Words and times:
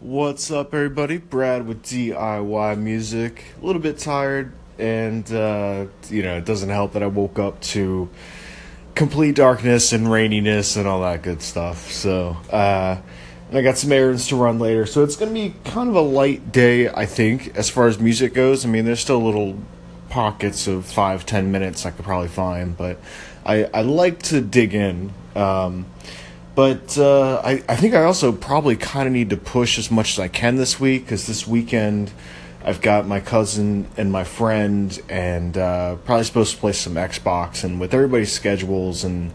What's 0.00 0.50
up, 0.50 0.72
everybody? 0.72 1.18
Brad 1.18 1.66
with 1.66 1.82
DIY 1.82 2.78
Music. 2.78 3.44
A 3.60 3.66
little 3.66 3.82
bit 3.82 3.98
tired, 3.98 4.50
and 4.78 5.30
uh, 5.30 5.88
you 6.08 6.22
know, 6.22 6.38
it 6.38 6.46
doesn't 6.46 6.70
help 6.70 6.94
that 6.94 7.02
I 7.02 7.06
woke 7.06 7.38
up 7.38 7.60
to 7.60 8.08
complete 8.94 9.34
darkness 9.34 9.92
and 9.92 10.06
raininess 10.06 10.78
and 10.78 10.88
all 10.88 11.02
that 11.02 11.20
good 11.20 11.42
stuff. 11.42 11.92
So, 11.92 12.38
uh, 12.50 12.96
and 13.50 13.58
I 13.58 13.60
got 13.60 13.76
some 13.76 13.92
errands 13.92 14.28
to 14.28 14.36
run 14.36 14.58
later, 14.58 14.86
so 14.86 15.04
it's 15.04 15.16
gonna 15.16 15.32
be 15.32 15.54
kind 15.66 15.90
of 15.90 15.96
a 15.96 16.00
light 16.00 16.50
day, 16.50 16.88
I 16.88 17.04
think, 17.04 17.54
as 17.54 17.68
far 17.68 17.86
as 17.86 17.98
music 17.98 18.32
goes. 18.32 18.64
I 18.64 18.70
mean, 18.70 18.86
there's 18.86 19.00
still 19.00 19.22
little 19.22 19.58
pockets 20.08 20.66
of 20.66 20.86
five, 20.86 21.26
ten 21.26 21.52
minutes 21.52 21.84
I 21.84 21.90
could 21.90 22.06
probably 22.06 22.28
find, 22.28 22.74
but 22.74 22.98
I 23.44 23.64
I 23.64 23.82
like 23.82 24.22
to 24.22 24.40
dig 24.40 24.74
in. 24.74 25.12
Um, 25.36 25.84
but 26.54 26.98
uh, 26.98 27.40
I, 27.44 27.62
I 27.68 27.76
think 27.76 27.94
I 27.94 28.04
also 28.04 28.32
probably 28.32 28.76
kind 28.76 29.06
of 29.06 29.12
need 29.12 29.30
to 29.30 29.36
push 29.36 29.78
as 29.78 29.90
much 29.90 30.12
as 30.12 30.18
I 30.18 30.28
can 30.28 30.56
this 30.56 30.80
week 30.80 31.04
because 31.04 31.26
this 31.26 31.46
weekend 31.46 32.12
I've 32.64 32.80
got 32.80 33.06
my 33.06 33.20
cousin 33.20 33.86
and 33.96 34.12
my 34.12 34.24
friend 34.24 35.00
and 35.08 35.56
uh, 35.56 35.96
probably 35.96 36.24
supposed 36.24 36.54
to 36.54 36.60
play 36.60 36.72
some 36.72 36.94
Xbox. 36.94 37.64
And 37.64 37.80
with 37.80 37.94
everybody's 37.94 38.32
schedules 38.32 39.04
and 39.04 39.32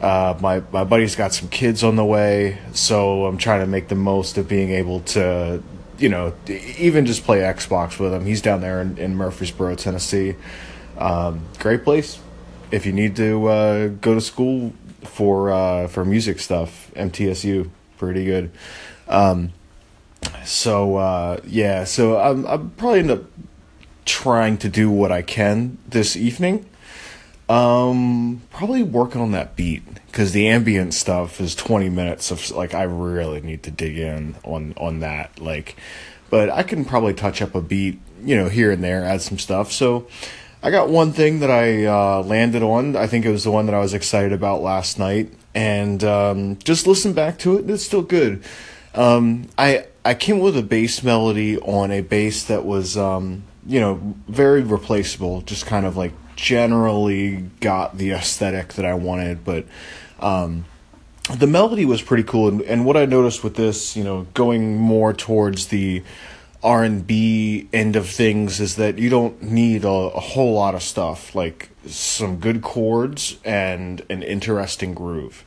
uh, 0.00 0.36
my 0.40 0.62
my 0.72 0.84
buddy's 0.84 1.14
got 1.14 1.34
some 1.34 1.48
kids 1.48 1.84
on 1.84 1.96
the 1.96 2.04
way, 2.04 2.58
so 2.72 3.26
I'm 3.26 3.36
trying 3.36 3.60
to 3.60 3.66
make 3.66 3.88
the 3.88 3.94
most 3.94 4.38
of 4.38 4.48
being 4.48 4.70
able 4.70 5.00
to, 5.00 5.62
you 5.98 6.08
know, 6.08 6.32
even 6.48 7.04
just 7.04 7.24
play 7.24 7.40
Xbox 7.40 7.98
with 7.98 8.14
him. 8.14 8.24
He's 8.24 8.40
down 8.40 8.62
there 8.62 8.80
in, 8.80 8.96
in 8.96 9.14
Murfreesboro, 9.14 9.74
Tennessee. 9.74 10.36
Um, 10.96 11.42
great 11.58 11.84
place. 11.84 12.18
If 12.70 12.86
you 12.86 12.92
need 12.92 13.16
to 13.16 13.46
uh, 13.46 13.88
go 13.88 14.14
to 14.14 14.20
school 14.22 14.72
for 15.02 15.50
uh, 15.50 15.86
for 15.88 16.04
music 16.04 16.40
stuff. 16.40 16.90
MTSU, 16.94 17.70
pretty 17.98 18.24
good. 18.24 18.50
Um, 19.08 19.52
so 20.44 20.96
uh, 20.96 21.40
yeah, 21.46 21.84
so 21.84 22.18
I'm 22.18 22.46
I'm 22.46 22.70
probably 22.70 23.00
end 23.00 23.10
up 23.10 23.24
trying 24.04 24.58
to 24.58 24.68
do 24.68 24.90
what 24.90 25.12
I 25.12 25.22
can 25.22 25.78
this 25.88 26.16
evening. 26.16 26.66
Um, 27.48 28.42
probably 28.50 28.82
working 28.82 29.20
on 29.20 29.32
that 29.32 29.56
beat 29.56 29.82
because 30.06 30.32
the 30.32 30.46
ambient 30.48 30.94
stuff 30.94 31.40
is 31.40 31.54
20 31.56 31.88
minutes 31.88 32.30
of 32.30 32.50
like 32.52 32.74
I 32.74 32.84
really 32.84 33.40
need 33.40 33.64
to 33.64 33.70
dig 33.70 33.98
in 33.98 34.36
on 34.44 34.74
on 34.76 35.00
that. 35.00 35.40
Like, 35.40 35.76
but 36.30 36.48
I 36.50 36.62
can 36.62 36.84
probably 36.84 37.14
touch 37.14 37.42
up 37.42 37.54
a 37.54 37.60
beat, 37.60 38.00
you 38.22 38.36
know, 38.36 38.48
here 38.48 38.70
and 38.70 38.84
there, 38.84 39.04
add 39.04 39.22
some 39.22 39.38
stuff. 39.38 39.72
So 39.72 40.06
I 40.62 40.70
got 40.70 40.90
one 40.90 41.12
thing 41.12 41.40
that 41.40 41.50
I 41.50 41.86
uh, 41.86 42.22
landed 42.22 42.62
on. 42.62 42.94
I 42.94 43.06
think 43.06 43.24
it 43.24 43.30
was 43.30 43.44
the 43.44 43.50
one 43.50 43.66
that 43.66 43.74
I 43.74 43.78
was 43.78 43.94
excited 43.94 44.32
about 44.32 44.60
last 44.60 44.98
night, 44.98 45.32
and 45.54 46.02
um, 46.04 46.58
just 46.58 46.86
listen 46.86 47.14
back 47.14 47.38
to 47.40 47.56
it. 47.56 47.68
It's 47.70 47.84
still 47.84 48.02
good. 48.02 48.42
Um, 48.94 49.48
I 49.56 49.86
I 50.04 50.14
came 50.14 50.38
with 50.38 50.56
a 50.56 50.62
bass 50.62 51.02
melody 51.02 51.58
on 51.58 51.90
a 51.90 52.02
bass 52.02 52.44
that 52.44 52.64
was 52.64 52.98
um, 52.98 53.44
you 53.66 53.80
know 53.80 54.14
very 54.28 54.62
replaceable. 54.62 55.40
Just 55.42 55.64
kind 55.64 55.86
of 55.86 55.96
like 55.96 56.12
generally 56.36 57.36
got 57.60 57.96
the 57.96 58.10
aesthetic 58.10 58.74
that 58.74 58.84
I 58.84 58.94
wanted, 58.94 59.44
but 59.44 59.64
um, 60.18 60.66
the 61.34 61.46
melody 61.46 61.86
was 61.86 62.02
pretty 62.02 62.24
cool. 62.24 62.48
And, 62.48 62.62
and 62.62 62.84
what 62.84 62.96
I 62.96 63.06
noticed 63.06 63.44
with 63.44 63.56
this, 63.56 63.96
you 63.96 64.04
know, 64.04 64.26
going 64.34 64.76
more 64.76 65.12
towards 65.12 65.68
the 65.68 66.02
R&B 66.62 67.68
end 67.72 67.96
of 67.96 68.08
things 68.08 68.60
is 68.60 68.76
that 68.76 68.98
you 68.98 69.08
don't 69.08 69.42
need 69.42 69.84
a, 69.84 69.88
a, 69.88 70.20
whole 70.20 70.54
lot 70.54 70.74
of 70.74 70.82
stuff 70.82 71.34
like 71.34 71.70
some 71.86 72.36
good 72.36 72.60
chords 72.60 73.38
and 73.44 74.02
an 74.10 74.22
interesting 74.22 74.92
groove. 74.92 75.44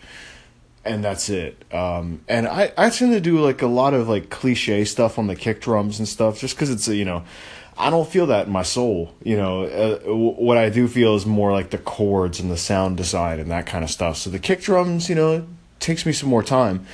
And 0.84 1.04
that's 1.04 1.30
it. 1.30 1.64
Um, 1.74 2.22
and 2.28 2.48
I, 2.48 2.74
I 2.78 2.90
tend 2.90 3.14
to 3.14 3.22
do 3.22 3.40
like 3.40 3.62
a 3.62 3.68
lot 3.68 3.94
of 3.94 4.10
like 4.10 4.30
cliche 4.32 4.84
stuff 4.86 5.20
on 5.20 5.28
the 5.28 5.36
kick 5.36 5.62
drums 5.62 6.00
and 6.00 6.08
stuff 6.08 6.40
just 6.40 6.56
because 6.56 6.70
it's 6.70 6.88
you 6.88 7.06
know 7.06 7.24
I 7.78 7.90
don't 7.90 8.08
feel 8.08 8.26
that 8.28 8.48
in 8.48 8.52
my 8.52 8.64
soul 8.64 9.14
you 9.24 9.38
know. 9.38 9.64
Uh, 9.64 10.00
what 10.14 10.58
I 10.58 10.70
do 10.70 10.90
feel 10.90 11.16
is 11.16 11.26
more 11.26 11.54
like 11.54 11.70
the 11.70 11.78
chords 11.78 12.42
and 12.42 12.52
the 12.52 12.58
sound 12.58 12.98
design 12.98 13.40
and 13.40 13.50
that 13.50 13.66
kind 13.66 13.86
of 13.86 13.90
stuff. 13.90 14.18
So 14.18 14.30
the 14.30 14.40
kick 14.40 14.60
drums 14.62 15.08
you 15.08 15.16
know 15.16 15.48
takes 15.80 16.06
me 16.06 16.12
some 16.12 16.28
more 16.28 16.44
time 16.44 16.86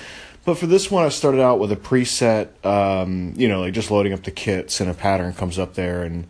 but 0.46 0.58
for 0.58 0.68
this 0.68 0.90
one, 0.90 1.06
I 1.06 1.10
started 1.10 1.42
out 1.42 1.60
with 1.60 1.72
a 1.72 1.76
preset, 1.76 2.50
um, 2.66 3.34
you 3.36 3.48
know, 3.48 3.62
like 3.62 3.74
just 3.74 3.92
loading 3.92 4.14
up 4.14 4.24
the 4.24 4.32
kits 4.32 4.80
and 4.80 4.90
a 4.90 4.94
pattern 4.94 5.34
comes 5.34 5.60
up 5.60 5.76
there. 5.76 6.04
And 6.04 6.28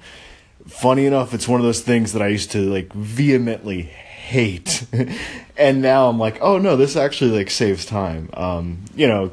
funny 0.68 1.06
enough, 1.06 1.34
it's 1.34 1.48
one 1.48 1.60
of 1.60 1.66
those 1.66 1.82
things 1.82 2.14
that 2.14 2.22
I 2.22 2.28
used 2.28 2.52
to 2.52 2.70
like 2.72 2.92
vehemently 2.94 3.84
hate. 3.84 4.86
and 5.58 5.82
now 5.82 6.10
I'm 6.10 6.20
like, 6.20 6.40
oh 6.42 6.58
no, 6.58 6.76
this 6.76 6.96
actually 6.96 7.32
like 7.32 7.50
saves 7.50 7.86
time. 7.86 8.30
Um, 8.34 8.86
you 8.96 9.08
know, 9.08 9.32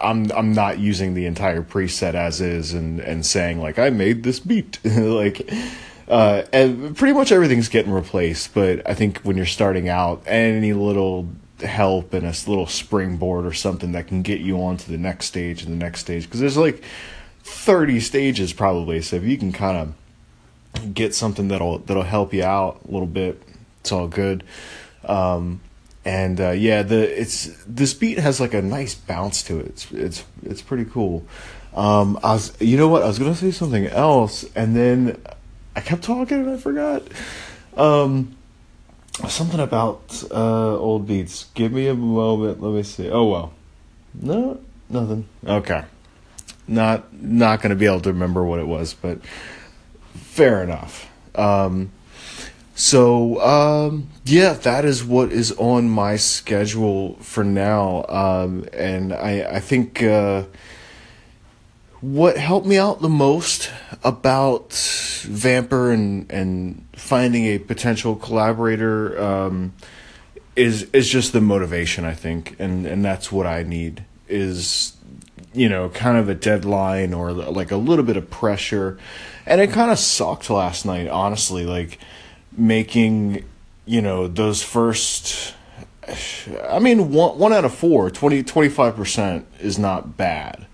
I'm 0.00 0.30
I'm 0.32 0.52
not 0.52 0.78
using 0.78 1.14
the 1.14 1.26
entire 1.26 1.62
preset 1.62 2.14
as 2.14 2.40
is 2.40 2.74
and 2.74 3.00
and 3.00 3.24
saying 3.24 3.60
like 3.60 3.78
I 3.78 3.90
made 3.90 4.22
this 4.22 4.40
beat 4.40 4.78
like 4.84 5.50
uh, 6.08 6.42
and 6.52 6.96
pretty 6.96 7.12
much 7.12 7.32
everything's 7.32 7.68
getting 7.68 7.92
replaced. 7.92 8.54
But 8.54 8.88
I 8.88 8.94
think 8.94 9.18
when 9.18 9.36
you're 9.36 9.46
starting 9.46 9.88
out, 9.88 10.22
any 10.26 10.72
little 10.72 11.28
help 11.60 12.14
and 12.14 12.24
a 12.24 12.30
little 12.50 12.66
springboard 12.66 13.46
or 13.46 13.52
something 13.52 13.92
that 13.92 14.06
can 14.06 14.22
get 14.22 14.40
you 14.40 14.62
on 14.62 14.76
to 14.76 14.90
the 14.90 14.98
next 14.98 15.26
stage 15.26 15.62
and 15.62 15.72
the 15.72 15.84
next 15.84 16.00
stage. 16.00 16.24
Because 16.24 16.40
there's 16.40 16.56
like 16.56 16.82
30 17.42 18.00
stages 18.00 18.52
probably 18.52 19.00
so 19.00 19.16
if 19.16 19.24
you 19.24 19.38
can 19.38 19.52
kind 19.52 19.94
of 20.76 20.94
get 20.94 21.14
something 21.14 21.48
that'll 21.48 21.78
that'll 21.78 22.02
help 22.02 22.34
you 22.34 22.44
out 22.44 22.80
a 22.86 22.90
little 22.90 23.06
bit 23.06 23.42
it's 23.80 23.92
all 23.92 24.08
good. 24.08 24.44
Um, 25.04 25.60
and 26.04 26.40
uh, 26.40 26.50
yeah 26.50 26.82
the 26.82 27.20
it's 27.20 27.46
this 27.66 27.94
beat 27.94 28.18
has 28.18 28.40
like 28.40 28.54
a 28.54 28.62
nice 28.62 28.94
bounce 28.94 29.42
to 29.44 29.58
it. 29.58 29.66
It's 29.66 29.92
it's 29.92 30.24
it's 30.42 30.62
pretty 30.62 30.84
cool. 30.84 31.24
Um, 31.74 32.18
I 32.22 32.34
was 32.34 32.60
you 32.60 32.76
know 32.76 32.88
what? 32.88 33.02
I 33.02 33.06
was 33.06 33.18
gonna 33.18 33.34
say 33.34 33.50
something 33.50 33.86
else 33.86 34.44
and 34.54 34.76
then 34.76 35.20
I 35.74 35.80
kept 35.80 36.02
talking 36.02 36.38
and 36.38 36.50
I 36.50 36.56
forgot. 36.56 37.02
Um, 37.76 38.36
something 39.26 39.60
about 39.60 40.22
uh, 40.30 40.76
old 40.76 41.06
beats. 41.06 41.46
Give 41.54 41.72
me 41.72 41.88
a 41.88 41.94
moment. 41.94 42.62
Let 42.62 42.72
me 42.72 42.82
see. 42.82 43.10
Oh 43.10 43.24
well, 43.24 43.52
no, 44.14 44.60
nothing. 44.88 45.28
Okay, 45.46 45.84
not 46.66 47.12
not 47.12 47.60
gonna 47.60 47.74
be 47.74 47.86
able 47.86 48.00
to 48.00 48.12
remember 48.12 48.44
what 48.44 48.60
it 48.60 48.66
was, 48.66 48.94
but 48.94 49.24
fair 50.14 50.62
enough. 50.62 51.10
Um, 51.34 51.90
so 52.74 53.40
um, 53.40 54.08
yeah, 54.24 54.52
that 54.52 54.84
is 54.84 55.02
what 55.04 55.32
is 55.32 55.52
on 55.52 55.88
my 55.88 56.16
schedule 56.16 57.14
for 57.16 57.42
now, 57.44 58.04
um, 58.08 58.66
and 58.72 59.12
I 59.12 59.56
I 59.56 59.60
think. 59.60 60.02
Uh, 60.02 60.44
what 62.00 62.36
helped 62.36 62.66
me 62.66 62.78
out 62.78 63.00
the 63.00 63.08
most 63.08 63.70
about 64.04 64.70
Vampr 64.70 65.92
and 65.92 66.30
and 66.30 66.86
finding 66.92 67.46
a 67.46 67.58
potential 67.58 68.14
collaborator 68.14 69.20
um, 69.20 69.72
is 70.54 70.88
is 70.92 71.08
just 71.08 71.32
the 71.32 71.40
motivation 71.40 72.04
I 72.04 72.14
think. 72.14 72.54
And 72.58 72.86
and 72.86 73.04
that's 73.04 73.32
what 73.32 73.46
I 73.46 73.62
need 73.62 74.04
is 74.28 74.96
you 75.52 75.68
know 75.68 75.88
kind 75.88 76.16
of 76.16 76.28
a 76.28 76.34
deadline 76.34 77.14
or 77.14 77.32
like 77.32 77.70
a 77.70 77.76
little 77.76 78.04
bit 78.04 78.16
of 78.16 78.30
pressure. 78.30 78.98
And 79.44 79.60
it 79.60 79.70
kind 79.70 79.90
of 79.90 79.98
sucked 79.98 80.50
last 80.50 80.84
night 80.84 81.08
honestly 81.08 81.64
like 81.64 81.98
making 82.56 83.44
you 83.86 84.02
know 84.02 84.28
those 84.28 84.62
first 84.62 85.54
I 86.70 86.78
mean 86.78 87.10
one 87.10 87.38
one 87.38 87.52
out 87.52 87.64
of 87.64 87.74
four 87.74 88.10
20 88.10 88.44
25% 88.44 89.44
is 89.60 89.78
not 89.78 90.16
bad 90.16 90.66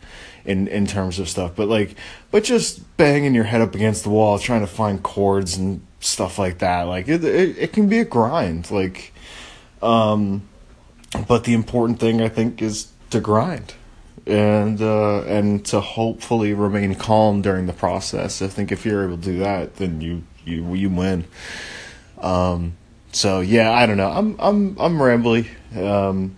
in 0.45 0.69
in 0.69 0.87
terms 0.87 1.19
of 1.19 1.29
stuff. 1.29 1.53
But 1.57 1.69
like, 1.69 1.97
but 2.31 2.45
just 2.45 2.97
banging 2.97 3.35
your 3.35 3.45
head 3.45 3.61
up 3.61 3.75
against 3.75 4.05
the 4.05 4.11
wall, 4.11 4.39
trying 4.39 4.61
to 4.61 4.67
find 4.67 5.03
chords 5.03 5.57
and 5.57 5.81
stuff 6.01 6.39
like 6.39 6.59
that. 6.59 6.83
Like 6.83 7.09
it, 7.09 7.25
it, 7.25 7.59
it 7.59 7.73
can 7.73 7.89
be 7.89 7.99
a 7.99 8.05
grind. 8.05 8.71
Like, 8.71 9.13
um, 9.83 10.43
but 11.27 11.45
the 11.45 11.55
important 11.55 12.01
thing 12.01 12.21
I 12.21 12.29
think 12.29 12.61
is 12.61 12.89
to 13.11 13.21
grind 13.21 13.75
and 14.27 14.81
uh, 14.81 15.23
and 15.23 15.65
to 15.67 15.81
hopefully 15.81 16.55
remain 16.55 16.95
calm 16.95 17.43
during 17.43 17.67
the 17.67 17.73
process. 17.73 18.43
I 18.43 18.49
think 18.49 18.73
if 18.73 18.85
you're 18.87 19.05
able 19.05 19.17
to 19.17 19.23
do 19.23 19.39
that, 19.41 19.77
then 19.77 20.01
you 20.01 20.25
you 20.45 20.75
you 20.75 20.91
win. 20.91 21.25
Um, 22.19 22.77
so 23.13 23.41
yeah, 23.41 23.71
I 23.71 23.87
don't 23.87 23.97
know. 23.97 24.11
I'm 24.11 24.37
I'm 24.39 24.79
I'm 24.79 24.99
rambly, 24.99 25.49
um, 25.77 26.37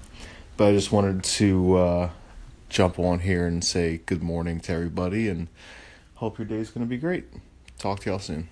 but 0.57 0.69
I 0.69 0.73
just 0.73 0.91
wanted 0.91 1.25
to 1.25 1.77
uh, 1.77 2.11
jump 2.69 2.99
on 2.99 3.21
here 3.21 3.47
and 3.47 3.65
say 3.65 4.01
good 4.07 4.23
morning 4.23 4.61
to 4.61 4.73
everybody 4.73 5.29
and 5.29 5.49
hope 6.17 6.39
your 6.39 6.47
day 6.47 6.57
is 6.57 6.71
going 6.71 6.85
to 6.85 6.89
be 6.89 6.97
great. 6.97 7.25
Talk 7.79 8.01
to 8.01 8.11
y'all 8.11 8.19
soon. 8.19 8.49